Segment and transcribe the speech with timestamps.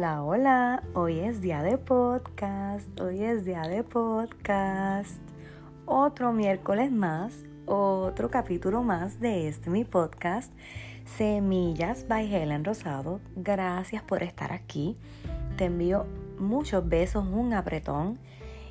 [0.00, 5.20] Hola, hola, hoy es día de podcast, hoy es día de podcast.
[5.84, 10.54] Otro miércoles más, otro capítulo más de este mi podcast,
[11.04, 13.20] Semillas by Helen Rosado.
[13.36, 14.96] Gracias por estar aquí.
[15.58, 16.06] Te envío
[16.38, 18.18] muchos besos, un apretón.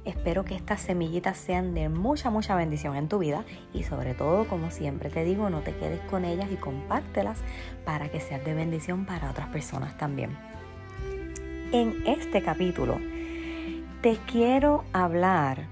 [0.05, 4.47] Espero que estas semillitas sean de mucha, mucha bendición en tu vida y sobre todo,
[4.47, 7.43] como siempre te digo, no te quedes con ellas y compártelas
[7.85, 10.48] para que sean de bendición para otras personas también.
[11.71, 12.97] En este capítulo
[14.01, 15.67] te quiero hablar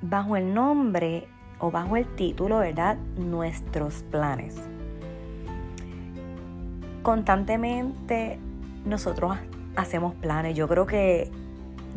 [0.00, 1.28] bajo el nombre
[1.58, 2.96] o bajo el título, ¿verdad?
[3.18, 4.56] Nuestros planes.
[7.02, 8.38] Constantemente
[8.86, 9.36] nosotros
[9.76, 10.56] hacemos planes.
[10.56, 11.30] Yo creo que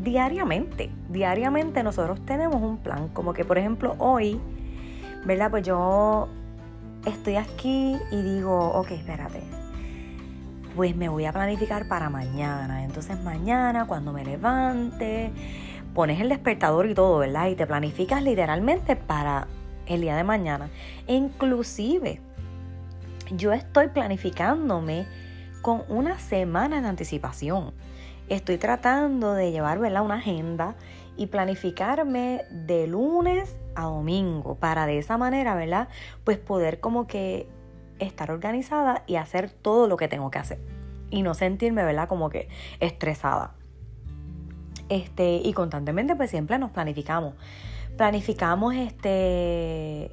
[0.03, 3.07] diariamente, diariamente nosotros tenemos un plan.
[3.07, 4.37] Como que, por ejemplo, hoy,
[5.23, 5.49] ¿verdad?
[5.49, 6.27] Pues yo
[7.05, 9.59] estoy aquí y digo, ok, espérate,
[10.80, 12.85] pues me voy a planificar para mañana.
[12.85, 15.30] Entonces mañana cuando me levante,
[15.94, 17.49] pones el despertador y todo, ¿verdad?
[17.49, 19.49] Y te planificas literalmente para
[19.88, 20.70] el día de mañana.
[21.05, 22.21] E inclusive,
[23.32, 25.05] yo estoy planificándome
[25.62, 27.74] con una semana de anticipación.
[28.30, 30.05] Estoy tratando de llevar ¿verdad?
[30.05, 30.76] una agenda
[31.18, 35.90] y planificarme de lunes a domingo para de esa manera, ¿verdad?
[36.24, 37.49] Pues poder como que
[38.00, 40.60] estar organizada y hacer todo lo que tengo que hacer.
[41.10, 42.08] Y no sentirme, ¿verdad?
[42.08, 43.55] Como que estresada.
[44.90, 47.36] Este, y constantemente pues siempre nos planificamos.
[47.98, 50.12] Planificamos este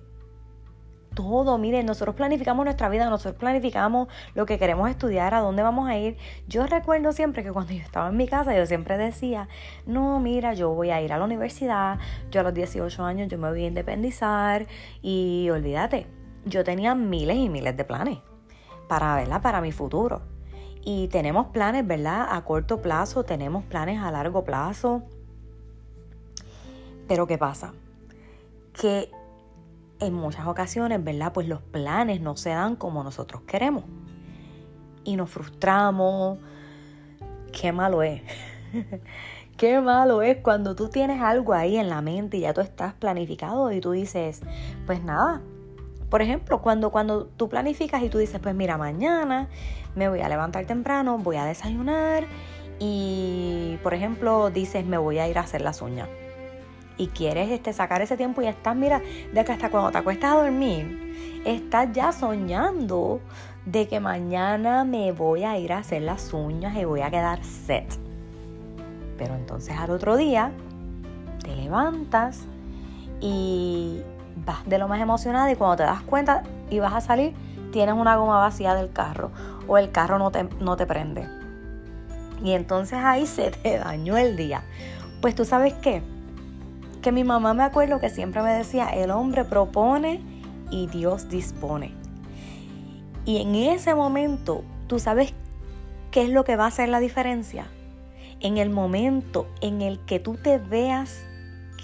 [1.17, 5.89] todo, miren, nosotros planificamos nuestra vida, nosotros planificamos lo que queremos estudiar, a dónde vamos
[5.89, 6.17] a ir.
[6.47, 9.48] Yo recuerdo siempre que cuando yo estaba en mi casa, yo siempre decía,
[9.87, 11.98] no, mira, yo voy a ir a la universidad,
[12.31, 14.67] yo a los 18 años yo me voy a independizar
[15.01, 16.07] y olvídate,
[16.47, 18.19] yo tenía miles y miles de planes
[18.89, 19.42] para, ¿verdad?
[19.42, 20.22] para mi futuro.
[20.83, 22.28] Y tenemos planes, ¿verdad?
[22.30, 25.02] A corto plazo, tenemos planes a largo plazo.
[27.08, 27.74] Pero ¿qué pasa?
[28.73, 29.11] Que
[29.98, 31.33] en muchas ocasiones, ¿verdad?
[31.33, 33.83] Pues los planes no se dan como nosotros queremos.
[35.02, 36.39] Y nos frustramos.
[37.52, 38.23] Qué malo es.
[39.57, 42.92] Qué malo es cuando tú tienes algo ahí en la mente y ya tú estás
[42.92, 44.42] planificado y tú dices,
[44.84, 45.40] pues nada,
[46.11, 49.48] por ejemplo, cuando, cuando tú planificas y tú dices, pues mira, mañana
[49.94, 52.24] me voy a levantar temprano, voy a desayunar
[52.78, 56.08] y, por ejemplo, dices, me voy a ir a hacer las uñas.
[56.98, 59.02] Y quieres este, sacar ese tiempo y estás, mira,
[59.33, 63.20] de que hasta cuando te acuestas a dormir, estás ya soñando
[63.66, 67.42] de que mañana me voy a ir a hacer las uñas y voy a quedar
[67.45, 67.86] set.
[69.18, 70.52] Pero entonces al otro día
[71.42, 72.45] te levantas
[73.20, 74.02] y
[74.45, 77.35] vas de lo más emocionada y cuando te das cuenta y vas a salir,
[77.73, 79.30] tienes una goma vacía del carro
[79.67, 81.27] o el carro no te, no te prende.
[82.42, 84.64] Y entonces ahí se te dañó el día.
[85.20, 86.02] Pues tú sabes qué?
[87.02, 90.20] Que mi mamá me acuerdo que siempre me decía, el hombre propone
[90.70, 91.95] y Dios dispone.
[93.25, 95.33] Y en ese momento, tú sabes
[96.11, 97.67] qué es lo que va a hacer la diferencia.
[98.41, 101.25] En el momento en el que tú te veas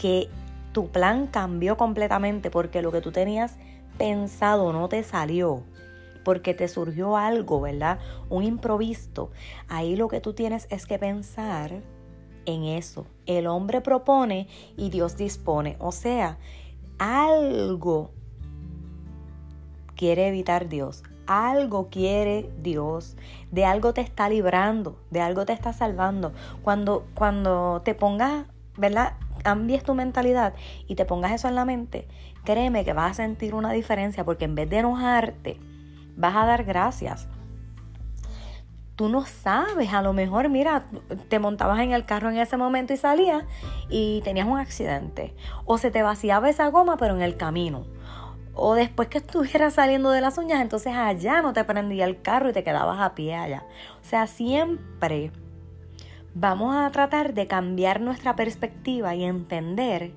[0.00, 0.28] que
[0.72, 3.56] tu plan cambió completamente porque lo que tú tenías
[3.98, 5.62] pensado no te salió,
[6.24, 7.98] porque te surgió algo, ¿verdad?
[8.28, 9.30] Un improviso.
[9.68, 11.82] Ahí lo que tú tienes es que pensar
[12.46, 13.06] en eso.
[13.26, 15.76] El hombre propone y Dios dispone.
[15.78, 16.38] O sea,
[16.98, 18.10] algo
[19.94, 21.02] quiere evitar Dios.
[21.26, 23.16] Algo quiere Dios,
[23.52, 26.32] de algo te está librando, de algo te está salvando.
[26.62, 28.46] Cuando, cuando te pongas,
[28.76, 29.14] ¿verdad?
[29.42, 30.54] Cambies tu mentalidad
[30.86, 32.08] y te pongas eso en la mente,
[32.44, 35.58] créeme que vas a sentir una diferencia porque en vez de enojarte,
[36.16, 37.28] vas a dar gracias.
[38.96, 40.84] Tú no sabes, a lo mejor, mira,
[41.28, 43.44] te montabas en el carro en ese momento y salías
[43.88, 45.34] y tenías un accidente.
[45.64, 47.86] O se te vaciaba esa goma, pero en el camino.
[48.54, 52.50] O después que estuvieras saliendo de las uñas, entonces allá no te prendía el carro
[52.50, 53.64] y te quedabas a pie allá.
[54.02, 55.32] O sea, siempre
[56.34, 60.12] vamos a tratar de cambiar nuestra perspectiva y entender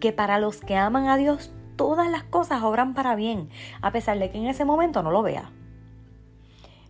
[0.00, 3.50] que para los que aman a Dios todas las cosas obran para bien,
[3.82, 5.50] a pesar de que en ese momento no lo vea.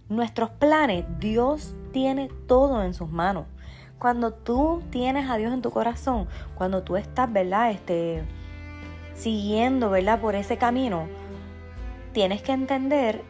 [0.08, 3.46] Nuestros planes, Dios tiene todo en sus manos.
[3.98, 7.70] Cuando tú tienes a Dios en tu corazón, cuando tú estás, ¿verdad?
[7.70, 8.22] Este,
[9.14, 10.20] siguiendo, ¿verdad?
[10.20, 11.08] Por ese camino,
[12.12, 13.22] tienes que entender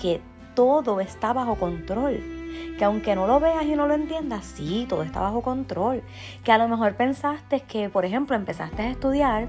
[0.00, 0.20] que
[0.54, 2.39] todo está bajo control
[2.78, 6.02] que aunque no lo veas y no lo entiendas, sí, todo está bajo control.
[6.44, 9.48] Que a lo mejor pensaste que, por ejemplo, empezaste a estudiar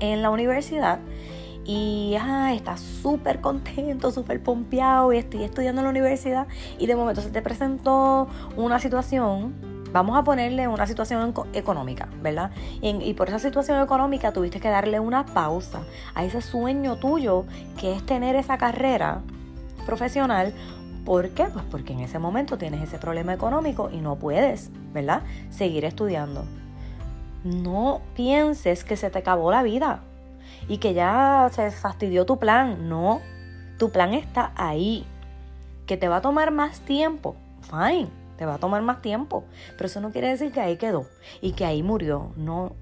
[0.00, 1.00] en la universidad
[1.64, 6.46] y ah, estás súper contento, súper pompeado y estoy estudiando en la universidad
[6.78, 9.54] y de momento se te presentó una situación,
[9.92, 12.50] vamos a ponerle una situación económica, ¿verdad?
[12.80, 15.82] Y, por esa situación económica tuviste que darle una pausa
[16.14, 17.44] a ese sueño tuyo
[17.78, 19.20] que es tener esa carrera
[19.86, 20.54] profesional.
[21.10, 21.46] ¿Por qué?
[21.46, 25.22] Pues porque en ese momento tienes ese problema económico y no puedes, ¿verdad?
[25.50, 26.44] Seguir estudiando.
[27.42, 30.04] No pienses que se te acabó la vida
[30.68, 32.88] y que ya se fastidió tu plan.
[32.88, 33.20] No,
[33.76, 35.04] tu plan está ahí.
[35.84, 37.34] Que te va a tomar más tiempo.
[37.62, 38.08] Fine,
[38.38, 39.42] te va a tomar más tiempo.
[39.72, 41.06] Pero eso no quiere decir que ahí quedó
[41.40, 42.30] y que ahí murió.
[42.36, 42.76] No,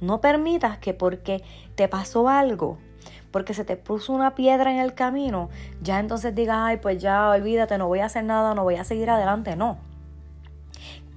[0.00, 1.44] no permitas que porque
[1.74, 2.78] te pasó algo,
[3.30, 5.50] porque se te puso una piedra en el camino,
[5.82, 8.84] ya entonces digas, ay, pues ya olvídate, no voy a hacer nada, no voy a
[8.84, 9.56] seguir adelante.
[9.56, 9.78] No.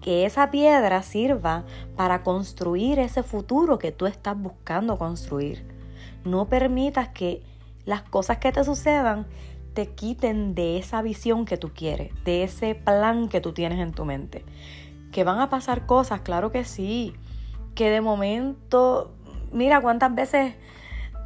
[0.01, 1.63] Que esa piedra sirva
[1.95, 5.65] para construir ese futuro que tú estás buscando construir.
[6.25, 7.43] No permitas que
[7.85, 9.27] las cosas que te sucedan
[9.73, 13.93] te quiten de esa visión que tú quieres, de ese plan que tú tienes en
[13.93, 14.43] tu mente.
[15.11, 17.13] Que van a pasar cosas, claro que sí.
[17.75, 19.13] Que de momento,
[19.51, 20.55] mira cuántas veces,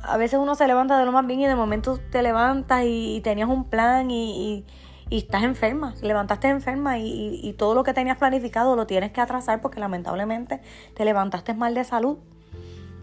[0.07, 3.21] a veces uno se levanta de lo más bien y de momento te levantas y,
[3.23, 4.65] tenías un plan y,
[5.09, 9.61] estás enferma, levantaste enferma y, y todo lo que tenías planificado lo tienes que atrasar
[9.61, 10.61] porque lamentablemente
[10.95, 12.17] te levantaste mal de salud.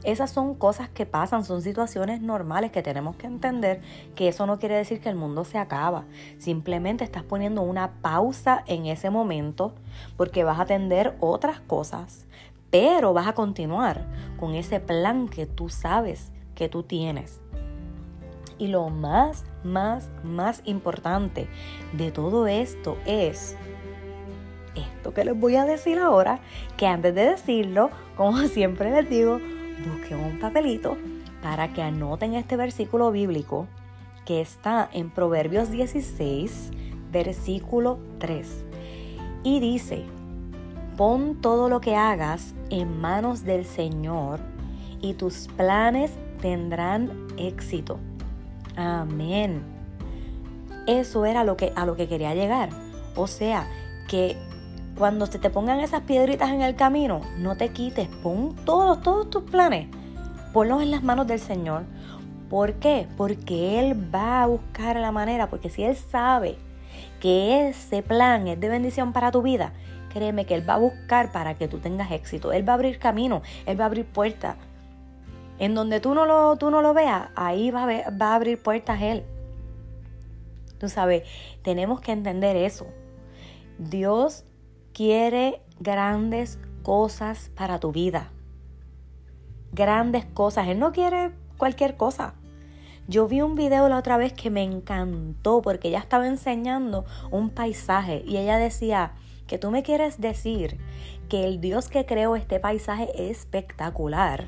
[0.05, 3.83] Esas son cosas que pasan, son situaciones normales que tenemos que entender
[4.17, 6.07] que eso no quiere decir que el mundo se acaba.
[6.39, 9.75] Simplemente estás poniendo una pausa en ese momento
[10.17, 12.27] porque vas a atender otras cosas,
[12.71, 14.07] pero vas a continuar
[14.41, 17.41] con ese plan que tú sabes que tú tienes.
[18.59, 21.49] Y lo más, más, más importante
[21.93, 23.57] de todo esto es
[24.75, 26.41] esto que les voy a decir ahora,
[26.77, 29.41] que antes de decirlo, como siempre les digo,
[29.87, 30.97] busquen un papelito
[31.43, 33.67] para que anoten este versículo bíblico
[34.25, 36.71] que está en Proverbios 16,
[37.11, 38.65] versículo 3.
[39.43, 40.05] Y dice,
[40.97, 44.39] pon todo lo que hagas en manos del Señor
[45.01, 46.13] y tus planes
[46.43, 47.99] tendrán éxito.
[48.77, 49.63] Amén.
[50.87, 52.69] Eso era lo que, a lo que quería llegar.
[53.17, 53.67] O sea,
[54.09, 54.37] que
[54.99, 59.31] cuando se te pongan esas piedritas en el camino, no te quites, pon todos, todos
[59.31, 59.89] tus planes,
[60.53, 61.85] ponlos en las manos del Señor.
[62.51, 63.07] ¿Por qué?
[63.17, 66.59] Porque Él va a buscar la manera, porque si Él sabe
[67.21, 69.73] que ese plan es de bendición para tu vida,
[70.13, 72.53] créeme que Él va a buscar para que tú tengas éxito.
[72.53, 74.57] Él va a abrir camino, Él va a abrir puertas.
[75.59, 78.63] En donde tú no lo, tú no lo veas, ahí va a, va a abrir
[78.63, 79.25] puertas Él.
[80.79, 81.23] Tú sabes,
[81.63, 82.87] tenemos que entender eso.
[83.79, 84.45] Dios
[84.93, 88.31] quiere grandes cosas para tu vida.
[89.73, 90.69] Grandes cosas.
[90.69, 92.35] Él no quiere cualquier cosa.
[93.09, 97.51] Yo vi un video la otra vez que me encantó porque ella estaba enseñando un
[97.51, 99.13] paisaje y ella decía
[99.47, 100.79] que tú me quieres decir
[101.29, 104.47] que el Dios que creó este paisaje es espectacular.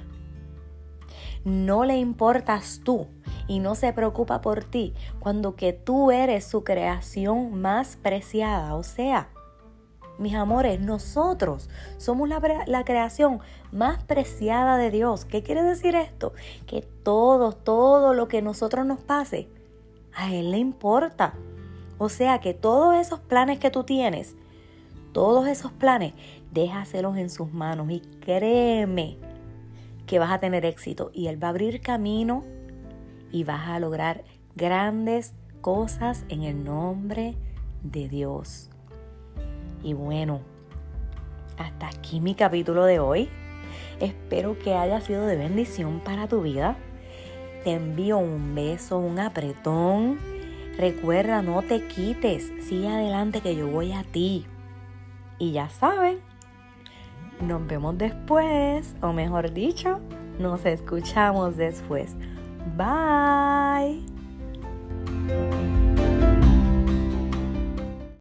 [1.44, 3.06] No le importas tú
[3.46, 8.74] y no se preocupa por ti cuando que tú eres su creación más preciada.
[8.74, 9.28] O sea,
[10.18, 11.68] mis amores, nosotros
[11.98, 13.40] somos la, creación
[13.72, 15.24] más preciada de Dios.
[15.24, 16.32] ¿Qué quiere decir esto?
[16.66, 19.48] Que todo, todo lo que nosotros nos pase,
[20.14, 21.34] a Él le importa.
[21.98, 24.36] O sea que todos esos planes que tú tienes,
[25.12, 26.14] todos esos planes,
[26.52, 29.18] déjaselos en sus manos y créeme
[30.06, 32.44] que vas a tener éxito y Él va a abrir camino
[33.32, 37.36] y vas a lograr grandes cosas en el nombre
[37.82, 38.70] de Dios.
[39.82, 40.40] Y bueno,
[41.58, 43.28] hasta aquí mi capítulo de hoy.
[44.00, 46.76] Espero que haya sido de bendición para tu vida.
[47.64, 50.18] Te envío un beso, un apretón.
[50.78, 52.52] Recuerda, no te quites.
[52.60, 54.46] Sigue adelante que yo voy a ti.
[55.38, 56.20] Y ya saben,
[57.40, 60.00] nos vemos después, o mejor dicho,
[60.38, 62.16] nos escuchamos después.
[62.76, 64.02] Bye.